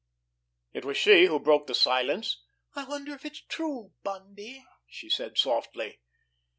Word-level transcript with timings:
It 0.73 0.83
was 0.83 0.97
she 0.97 1.27
who 1.27 1.39
broke 1.39 1.67
the 1.67 1.75
silence. 1.75 2.41
"I 2.75 2.85
wonder 2.85 3.13
if 3.13 3.23
it's 3.23 3.41
true, 3.47 3.91
Bundy?" 4.01 4.65
she 4.87 5.11
said 5.11 5.37
softly. 5.37 5.99